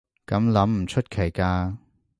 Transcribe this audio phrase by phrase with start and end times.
[0.25, 1.77] 噉諗唔出奇㗎